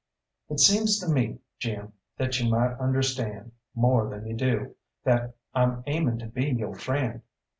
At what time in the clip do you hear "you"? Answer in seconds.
2.39-2.49, 4.25-4.35